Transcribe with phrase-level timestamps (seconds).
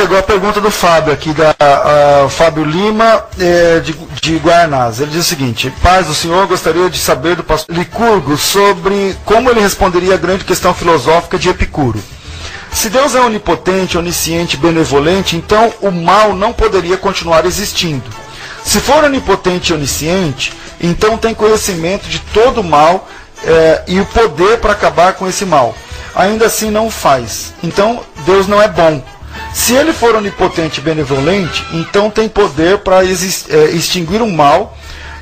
[0.00, 3.92] chegou a pergunta do Fábio aqui, da a, Fábio Lima, é, de,
[4.22, 4.98] de Guarnaz.
[4.98, 9.50] Ele diz o seguinte: Paz do Senhor, gostaria de saber do pastor Licurgo sobre como
[9.50, 12.02] ele responderia a grande questão filosófica de Epicuro.
[12.72, 18.08] Se Deus é onipotente, onisciente, benevolente, então o mal não poderia continuar existindo.
[18.64, 23.06] Se for onipotente e onisciente, então tem conhecimento de todo o mal
[23.44, 25.76] é, e o poder para acabar com esse mal.
[26.14, 27.52] Ainda assim não o faz.
[27.62, 29.02] Então Deus não é bom.
[29.52, 33.06] Se ele for onipotente e benevolente, então tem poder para é,
[33.72, 34.76] extinguir o mal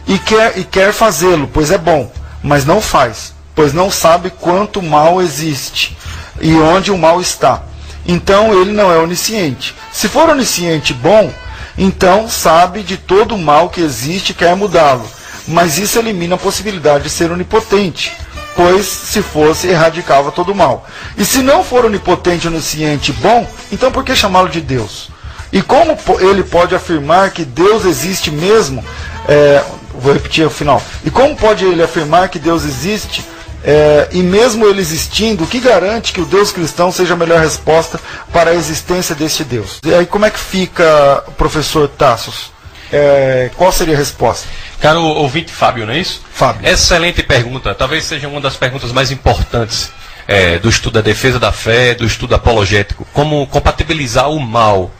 [0.07, 2.11] e quer, e quer fazê-lo, pois é bom,
[2.43, 5.97] mas não faz, pois não sabe quanto mal existe
[6.41, 7.62] e onde o mal está.
[8.06, 9.75] Então ele não é onisciente.
[9.93, 11.33] Se for onisciente bom,
[11.77, 15.09] então sabe de todo o mal que existe e quer mudá-lo.
[15.47, 18.12] Mas isso elimina a possibilidade de ser onipotente,
[18.59, 20.85] pois se fosse, erradicava todo o mal.
[21.17, 25.11] E se não for onipotente, onisciente bom, então por que chamá-lo de Deus?
[25.53, 28.84] E como ele pode afirmar que Deus existe mesmo?
[29.29, 29.62] É,
[29.95, 30.83] vou repetir o final.
[31.05, 33.25] E como pode ele afirmar que Deus existe?
[33.62, 37.39] É, e mesmo ele existindo, o que garante que o Deus cristão seja a melhor
[37.39, 38.01] resposta
[38.33, 39.79] para a existência deste Deus?
[39.84, 42.51] E aí como é que fica, professor Tassos?
[42.92, 44.48] É, qual seria a resposta?
[44.81, 46.22] Caro ouvinte Fábio, não é isso?
[46.33, 46.69] Fábio.
[46.69, 47.75] Excelente pergunta.
[47.75, 49.91] Talvez seja uma das perguntas mais importantes
[50.27, 53.06] é, do estudo da defesa da fé, do estudo apologético.
[53.12, 54.91] Como compatibilizar o mal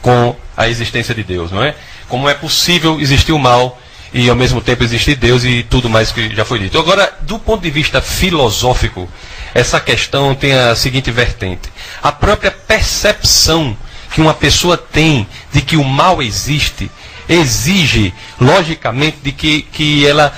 [0.00, 1.74] com a existência de Deus, não é?
[2.08, 3.78] Como é possível existir o mal
[4.12, 6.78] e ao mesmo tempo existir Deus e tudo mais que já foi dito.
[6.78, 9.08] Agora, do ponto de vista filosófico,
[9.54, 11.70] essa questão tem a seguinte vertente:
[12.02, 13.76] a própria percepção
[14.12, 16.90] que uma pessoa tem de que o mal existe
[17.28, 20.32] exige, logicamente, de que, que ela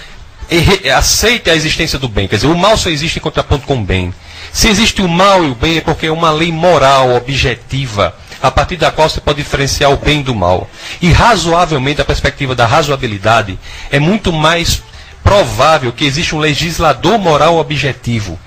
[0.97, 2.27] aceite a existência do bem.
[2.27, 4.13] Quer dizer, o mal só existe em contraponto com o bem.
[4.53, 8.51] Se existe o mal e o bem é porque é uma lei moral, objetiva, a
[8.51, 10.69] partir da qual você pode diferenciar o bem do mal.
[11.03, 13.59] E razoavelmente, a perspectiva da razoabilidade,
[13.91, 14.83] é muito mais
[15.23, 18.39] provável que exista um legislador moral objetivo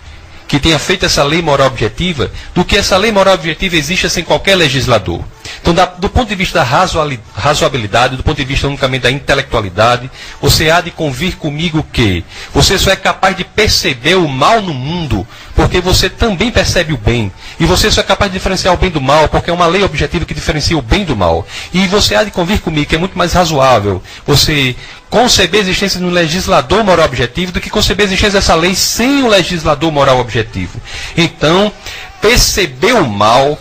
[0.47, 4.21] que tenha feito essa lei moral objetiva do que essa lei moral objetiva exista sem
[4.21, 5.23] qualquer legislador.
[5.61, 6.65] Então, da, do ponto de vista da
[7.35, 10.09] razoabilidade, do ponto de vista unicamente da intelectualidade,
[10.41, 14.73] você há de convir comigo que você só é capaz de perceber o mal no
[14.73, 17.31] mundo porque você também percebe o bem.
[17.59, 19.83] E você só é capaz de diferenciar o bem do mal porque é uma lei
[19.83, 21.45] objetiva que diferencia o bem do mal.
[21.71, 24.75] E você há de convir comigo que é muito mais razoável você
[25.11, 28.73] conceber a existência de um legislador moral objetivo do que conceber a existência dessa lei
[28.73, 30.81] sem o legislador moral objetivo.
[31.15, 31.71] Então,
[32.21, 33.59] perceber o mal,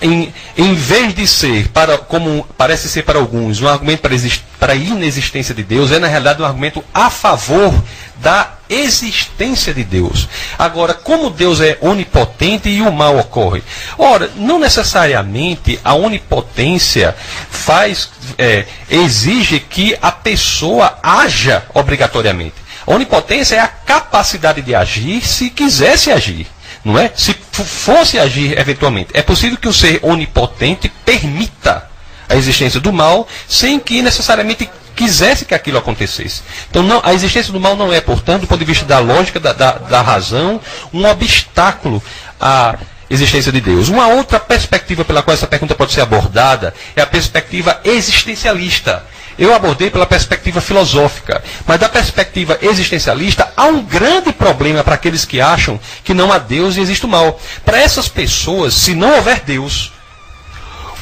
[0.00, 4.14] em, em, vez de ser, para, como parece ser para alguns, um argumento para,
[4.58, 7.74] para a inexistência de Deus, é na realidade um argumento a favor
[8.16, 10.28] da existência de Deus.
[10.58, 13.62] Agora, como Deus é onipotente e o mal ocorre?
[13.96, 17.14] Ora, não necessariamente a onipotência
[17.50, 22.54] faz, é, exige que a pessoa haja obrigatoriamente.
[22.86, 26.46] A onipotência é a capacidade de agir se quisesse agir.
[26.84, 27.10] Não é?
[27.14, 29.10] Se fosse agir eventualmente.
[29.12, 31.88] É possível que o ser onipotente permita
[32.28, 36.42] a existência do mal sem que necessariamente quisesse que aquilo acontecesse.
[36.70, 39.38] Então, não, a existência do mal não é, portanto, do ponto de vista da lógica,
[39.38, 40.60] da, da, da razão,
[40.92, 42.02] um obstáculo
[42.40, 42.76] à
[43.08, 43.88] existência de Deus.
[43.88, 49.04] Uma outra perspectiva pela qual essa pergunta pode ser abordada é a perspectiva existencialista.
[49.38, 55.24] Eu abordei pela perspectiva filosófica, mas da perspectiva existencialista há um grande problema para aqueles
[55.24, 57.38] que acham que não há Deus e existe o mal.
[57.64, 59.92] Para essas pessoas, se não houver Deus,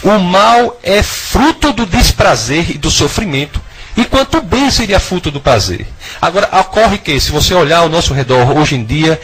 [0.03, 3.61] o mal é fruto do desprazer e do sofrimento
[3.97, 5.87] enquanto o bem seria fruto do prazer.
[6.21, 9.21] Agora, ocorre que, se você olhar ao nosso redor hoje em dia,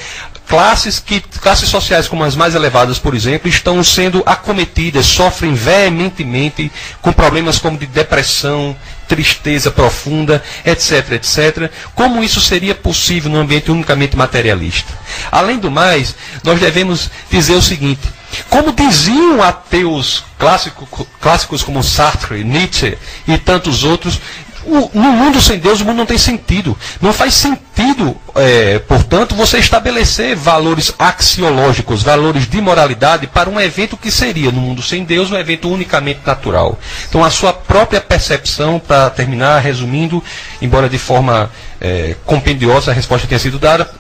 [0.51, 6.73] classes, que, classes sociais como as mais elevadas, por exemplo, estão sendo acometidas, sofrem veementemente
[7.01, 11.71] com problemas como de depressão, tristeza profunda, etc, etc.
[11.95, 14.93] Como isso seria possível num ambiente unicamente materialista?
[15.31, 18.03] Além do mais, nós devemos dizer o seguinte:
[18.49, 22.99] como diziam ateus clássicos, clássicos como Sartre, Nietzsche
[23.29, 24.21] e tantos outros,
[24.65, 26.77] o, no mundo sem Deus, o mundo não tem sentido.
[27.01, 33.97] Não faz sentido, é, portanto, você estabelecer valores axiológicos, valores de moralidade para um evento
[33.97, 36.79] que seria, no mundo sem Deus, um evento unicamente natural.
[37.09, 40.23] Então, a sua própria percepção, para terminar, resumindo,
[40.61, 43.91] embora de forma é, compendiosa a resposta tenha sido dada,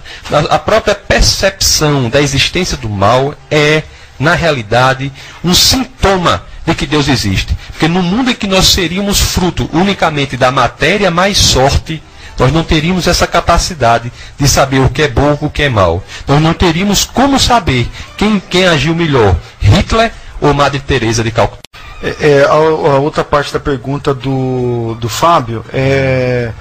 [0.50, 3.82] a própria percepção da existência do mal é,
[4.18, 5.10] na realidade,
[5.42, 7.56] um sintoma de que Deus existe.
[7.80, 12.02] Porque no mundo em que nós seríamos fruto unicamente da matéria mais sorte,
[12.38, 15.70] nós não teríamos essa capacidade de saber o que é bom e o que é
[15.70, 16.04] mal.
[16.28, 17.88] Nós não teríamos como saber
[18.18, 20.12] quem, quem agiu melhor, Hitler
[20.42, 21.62] ou Madre Teresa de Calcutá.
[22.02, 26.52] É, é, a, a, outra parte da pergunta do, do Fábio é.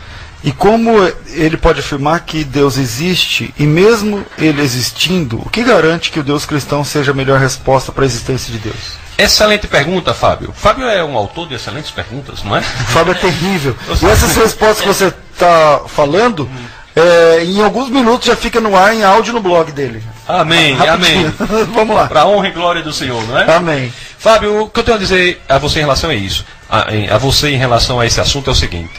[0.41, 0.91] E como
[1.33, 6.23] ele pode afirmar que Deus existe, e mesmo ele existindo, o que garante que o
[6.23, 9.08] Deus cristão seja a melhor resposta para a existência de Deus?
[9.19, 10.53] Excelente pergunta, Fábio.
[10.55, 12.61] Fábio é um autor de excelentes perguntas, não é?
[12.61, 13.75] Fábio é terrível.
[14.01, 16.49] E essas respostas que você está falando,
[16.95, 20.01] é, em alguns minutos já fica no ar em áudio no blog dele.
[20.27, 21.33] Amém, Rapidinho.
[21.39, 21.65] amém.
[21.73, 22.07] Vamos lá.
[22.07, 23.55] Para honra e glória do Senhor, não é?
[23.55, 23.93] Amém.
[24.17, 27.17] Fábio, o que eu tenho a dizer a você em relação a isso, a, a
[27.17, 28.93] você em relação a esse assunto é o seguinte.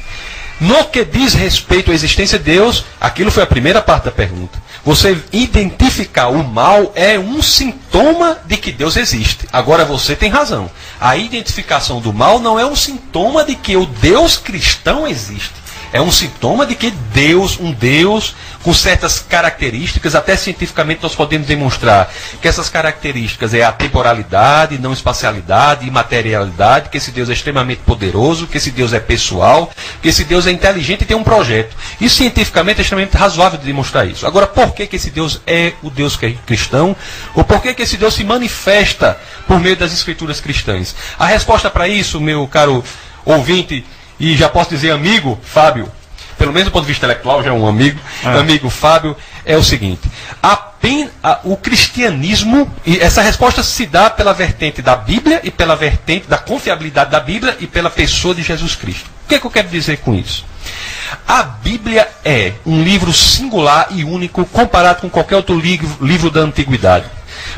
[0.60, 4.58] No que diz respeito à existência de Deus, aquilo foi a primeira parte da pergunta.
[4.84, 9.46] Você identificar o mal é um sintoma de que Deus existe.
[9.52, 10.70] Agora você tem razão.
[11.00, 15.60] A identificação do mal não é um sintoma de que o Deus cristão existe
[15.92, 21.46] é um sintoma de que Deus, um Deus com certas características, até cientificamente nós podemos
[21.46, 27.80] demonstrar que essas características é a temporalidade, não espacialidade, imaterialidade, que esse Deus é extremamente
[27.80, 29.70] poderoso, que esse Deus é pessoal,
[30.02, 31.74] que esse Deus é inteligente e tem um projeto.
[32.00, 34.26] E cientificamente é extremamente razoável de demonstrar isso.
[34.26, 36.94] Agora, por que, que esse Deus é o Deus que é cristão?
[37.34, 40.94] Ou por que, que esse Deus se manifesta por meio das escrituras cristãs?
[41.18, 42.84] A resposta para isso, meu caro
[43.24, 43.84] ouvinte,
[44.18, 45.90] e já posso dizer amigo, Fábio,
[46.40, 48.28] pelo menos do ponto de vista intelectual, já é um amigo, é.
[48.28, 49.14] amigo Fábio,
[49.44, 50.00] é o seguinte:
[50.42, 56.26] a, o cristianismo, e essa resposta se dá pela vertente da Bíblia e pela vertente
[56.26, 59.10] da confiabilidade da Bíblia e pela pessoa de Jesus Cristo.
[59.24, 60.46] O que, é que eu quero dizer com isso?
[61.28, 66.40] A Bíblia é um livro singular e único comparado com qualquer outro livro, livro da
[66.40, 67.04] antiguidade.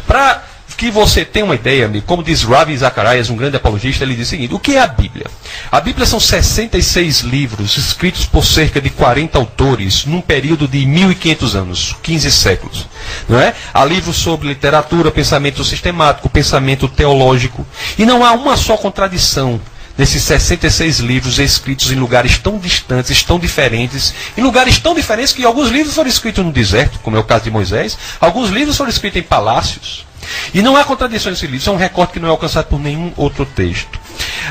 [0.08, 0.42] Para
[0.82, 4.26] que você tenha uma ideia, amigo, como diz Ravi Zacharias, um grande apologista, ele diz
[4.26, 5.26] o seguinte: o que é a Bíblia?
[5.70, 11.54] A Bíblia são 66 livros escritos por cerca de 40 autores num período de 1500
[11.54, 12.88] anos, 15 séculos,
[13.28, 13.54] não é?
[13.72, 17.64] Há livros sobre literatura, pensamento sistemático, pensamento teológico,
[17.96, 19.60] e não há uma só contradição
[19.96, 25.44] nesses 66 livros escritos em lugares tão distantes, tão diferentes, em lugares tão diferentes que
[25.44, 28.90] alguns livros foram escritos no deserto, como é o caso de Moisés, alguns livros foram
[28.90, 30.10] escritos em palácios,
[30.54, 32.80] e não há contradição nesse livro, isso é um recorte que não é alcançado por
[32.80, 34.00] nenhum outro texto.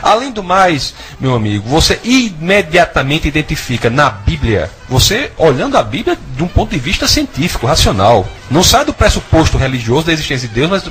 [0.01, 6.43] Além do mais, meu amigo, você imediatamente identifica na Bíblia, você olhando a Bíblia de
[6.43, 8.27] um ponto de vista científico, racional.
[8.49, 10.83] Não sai do pressuposto religioso da existência de Deus, mas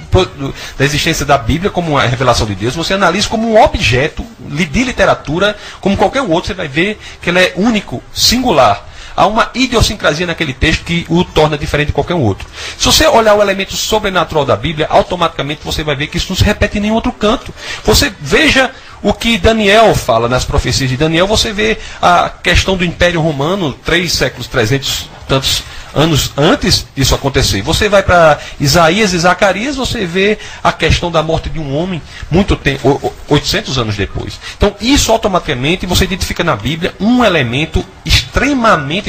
[0.79, 2.77] da existência da Bíblia como uma revelação de Deus.
[2.77, 7.41] Você analisa como um objeto de literatura, como qualquer outro, você vai ver que ele
[7.41, 12.47] é único, singular há uma idiosincrasia naquele texto que o torna diferente de qualquer outro.
[12.79, 16.37] Se você olhar o elemento sobrenatural da Bíblia, automaticamente você vai ver que isso não
[16.37, 17.53] se repete em nenhum outro canto.
[17.85, 18.71] Você veja
[19.03, 23.73] o que Daniel fala nas profecias de Daniel, você vê a questão do Império Romano,
[23.73, 25.63] três séculos, trezentos tantos
[25.95, 27.63] anos antes disso acontecer.
[27.63, 32.03] Você vai para Isaías e Zacarias, você vê a questão da morte de um homem
[32.31, 34.41] muito tempo, 800 anos depois.
[34.57, 37.85] Então, isso automaticamente você identifica na Bíblia um elemento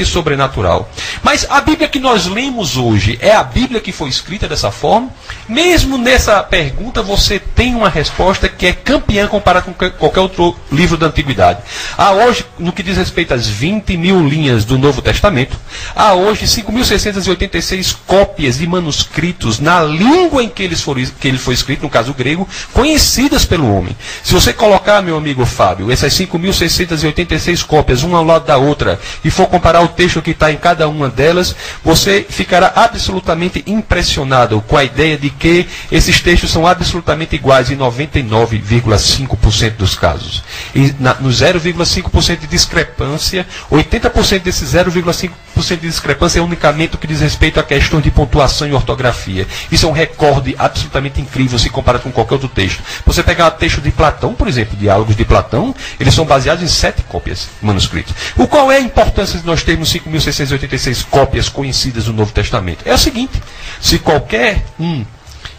[0.04, 0.90] sobrenatural.
[1.22, 5.10] Mas a Bíblia que nós lemos hoje é a Bíblia que foi escrita dessa forma?
[5.48, 10.96] Mesmo nessa pergunta, você tem uma resposta que é campeã comparada com qualquer outro livro
[10.96, 11.60] da antiguidade.
[11.96, 15.56] Há hoje, no que diz respeito às 20 mil linhas do Novo Testamento,
[15.94, 21.54] há hoje 5.686 cópias de manuscritos na língua em que, eles foram, que ele foi
[21.54, 23.96] escrito, no caso grego, conhecidas pelo homem.
[24.22, 29.30] Se você colocar, meu amigo Fábio, essas 5.686 cópias, uma ao lado da outra, e
[29.30, 31.54] for comparar o texto que está em cada uma delas,
[31.84, 37.76] você ficará absolutamente impressionado com a ideia de que esses textos são absolutamente iguais em
[37.76, 40.42] 99,5% dos casos.
[40.74, 45.30] E na, no 0,5% de discrepância, 80% desse 0,5%
[45.68, 49.46] de discrepância é unicamente o que diz respeito a questões de pontuação e ortografia.
[49.70, 52.82] Isso é um recorde absolutamente incrível se comparado com qualquer outro texto.
[53.06, 56.68] Você pegar o texto de Platão, por exemplo, diálogos de Platão, eles são baseados em
[56.68, 58.14] sete cópias manuscritos.
[58.36, 62.82] O qual é a importância de nós termos 5.686 cópias conhecidas do Novo Testamento?
[62.84, 63.40] É o seguinte:
[63.80, 65.04] se qualquer um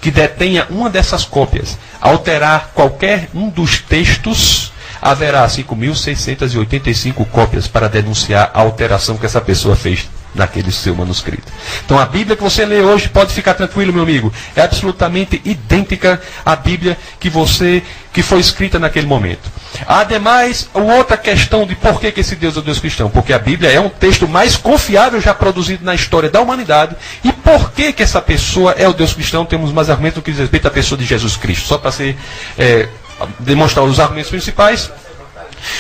[0.02, 4.73] que detenha uma dessas cópias alterar qualquer um dos textos,
[5.04, 11.52] haverá 5.685 cópias para denunciar a alteração que essa pessoa fez naquele seu manuscrito.
[11.86, 16.22] Então a Bíblia que você lê hoje, pode ficar tranquilo, meu amigo, é absolutamente idêntica
[16.46, 19.52] à Bíblia que você que foi escrita naquele momento.
[19.88, 23.40] Ademais, outra questão de por que, que esse Deus é o Deus cristão, porque a
[23.40, 26.96] Bíblia é um texto mais confiável já produzido na história da humanidade.
[27.24, 29.46] E por que que essa pessoa é o Deus cristão?
[29.46, 31.68] Temos mais argumentos do que diz respeito à pessoa de Jesus Cristo.
[31.68, 32.16] Só para ser
[32.56, 32.88] é,
[33.40, 34.92] demonstrar os argumentos principais.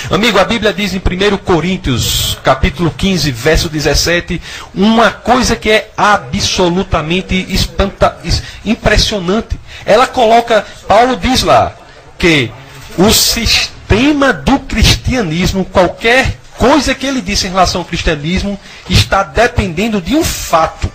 [0.09, 4.41] Amigo, a Bíblia diz em 1 Coríntios, capítulo 15, verso 17,
[4.73, 8.17] uma coisa que é absolutamente espanta,
[8.63, 9.59] impressionante.
[9.85, 11.75] Ela coloca, Paulo diz lá,
[12.17, 12.49] que
[12.97, 18.57] o sistema do cristianismo, qualquer coisa que ele disse em relação ao cristianismo,
[18.89, 20.89] está dependendo de um fato.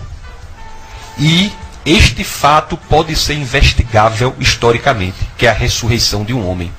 [1.19, 1.51] E
[1.85, 6.71] este fato pode ser investigável historicamente, que é a ressurreição de um homem.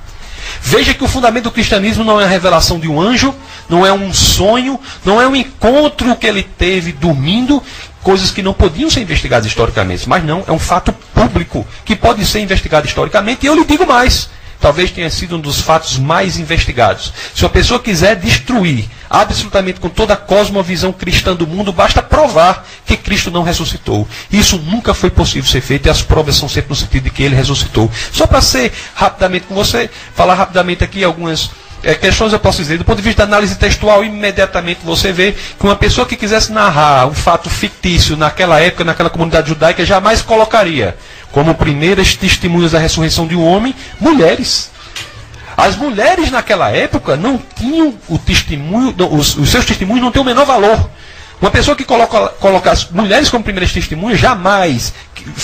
[0.61, 3.35] Veja que o fundamento do cristianismo não é a revelação de um anjo,
[3.69, 7.63] não é um sonho, não é um encontro que ele teve dormindo,
[8.03, 12.25] coisas que não podiam ser investigadas historicamente, mas não, é um fato público que pode
[12.25, 14.29] ser investigado historicamente, e eu lhe digo mais
[14.61, 17.13] talvez tenha sido um dos fatos mais investigados.
[17.35, 22.65] Se uma pessoa quiser destruir absolutamente com toda a cosmovisão cristã do mundo, basta provar
[22.87, 24.07] que Cristo não ressuscitou.
[24.31, 27.23] Isso nunca foi possível ser feito e as provas são sempre no sentido de que
[27.23, 27.91] ele ressuscitou.
[28.13, 31.51] Só para ser rapidamente com você, falar rapidamente aqui algumas
[31.83, 35.33] é, questões eu posso dizer, do ponto de vista da análise textual, imediatamente você vê
[35.33, 40.21] que uma pessoa que quisesse narrar um fato fictício naquela época, naquela comunidade judaica, jamais
[40.21, 40.97] colocaria
[41.33, 44.71] como primeiras testemunhas da ressurreição de um homem, mulheres.
[45.57, 50.25] As mulheres naquela época não tinham o testemunho, os, os seus testemunhos não têm o
[50.25, 50.91] menor valor.
[51.41, 54.93] Uma pessoa que coloca, as mulheres como primeiras testemunhas jamais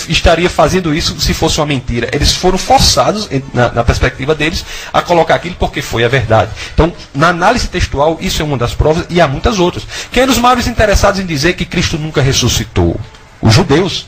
[0.07, 2.07] estaria fazendo isso se fosse uma mentira.
[2.13, 4.63] Eles foram forçados, na, na, perspectiva deles,
[4.93, 6.51] a colocar aquilo porque foi a verdade.
[6.73, 9.87] Então, na análise textual, isso é uma das provas e há muitas outras.
[10.11, 12.99] Quem é dos maiores interessados em dizer que Cristo nunca ressuscitou?
[13.41, 14.05] Os judeus.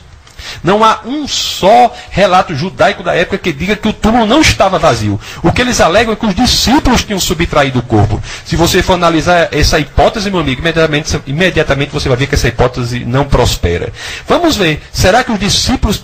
[0.62, 4.78] Não há um só relato judaico da época que diga que o túmulo não estava
[4.78, 5.20] vazio.
[5.42, 8.22] O que eles alegam é que os discípulos tinham subtraído o corpo.
[8.44, 12.48] Se você for analisar essa hipótese, meu amigo, imediatamente, imediatamente você vai ver que essa
[12.48, 13.92] hipótese não prospera.
[14.26, 16.02] Vamos ver, será que os discípulos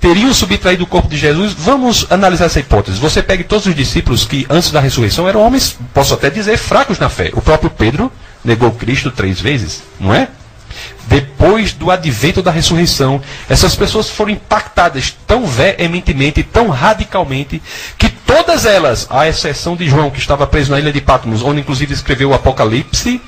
[0.00, 1.52] teriam subtraído o corpo de Jesus?
[1.52, 2.98] Vamos analisar essa hipótese.
[2.98, 6.98] Você pegue todos os discípulos que antes da ressurreição eram homens, posso até dizer, fracos
[6.98, 7.30] na fé.
[7.32, 8.10] O próprio Pedro
[8.44, 10.28] negou Cristo três vezes, não é?
[11.06, 17.62] Depois do advento da ressurreição, essas pessoas foram impactadas tão veementemente, tão radicalmente,
[17.98, 21.60] que todas elas, à exceção de João, que estava preso na ilha de Patmos, onde
[21.60, 23.20] inclusive escreveu o Apocalipse,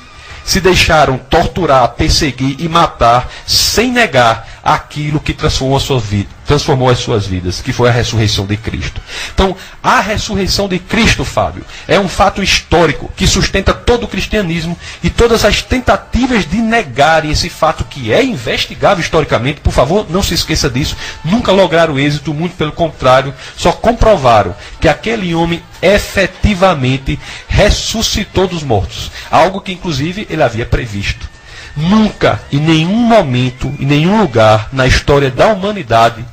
[0.45, 6.99] se deixaram torturar, perseguir e matar, sem negar aquilo que transformou, sua vida, transformou as
[6.99, 9.01] suas vidas, que foi a ressurreição de Cristo.
[9.33, 14.77] Então, a ressurreição de Cristo, Fábio, é um fato histórico que sustenta todo o cristianismo
[15.05, 20.23] e todas as tentativas de negarem esse fato que é investigável historicamente, por favor, não
[20.23, 27.21] se esqueça disso, nunca lograram êxito, muito pelo contrário, só comprovaram que aquele homem efetivamente
[27.47, 31.36] ressuscitou dos mortos, algo que inclusive ele havia previsto.
[31.77, 36.25] Nunca, em nenhum momento, em nenhum lugar na história da humanidade,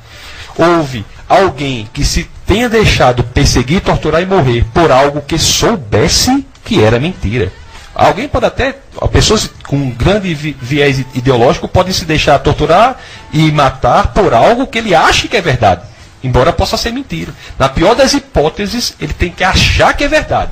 [0.56, 6.82] houve alguém que se tenha deixado perseguir, torturar e morrer por algo que soubesse que
[6.82, 7.52] era mentira.
[7.94, 8.74] Alguém pode até,
[9.12, 12.96] pessoas com grande viés ideológico podem se deixar torturar
[13.32, 15.82] e matar por algo que ele acha que é verdade,
[16.22, 17.32] embora possa ser mentira.
[17.58, 20.50] Na pior das hipóteses, ele tem que achar que é verdade.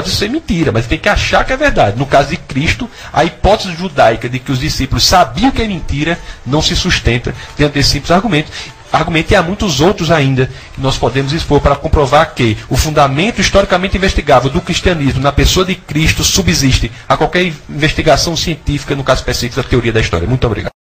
[0.00, 1.98] Pode ser mentira, mas tem que achar que é verdade.
[1.98, 6.18] No caso de Cristo, a hipótese judaica de que os discípulos sabiam que é mentira
[6.46, 8.50] não se sustenta diante desse simples argumento.
[8.90, 13.42] Argumento e há muitos outros ainda que nós podemos expor para comprovar que o fundamento
[13.42, 19.20] historicamente investigável do cristianismo na pessoa de Cristo subsiste a qualquer investigação científica, no caso
[19.20, 20.26] específico da teoria da história.
[20.26, 20.79] Muito obrigado.